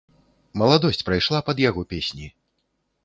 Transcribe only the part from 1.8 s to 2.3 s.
песні.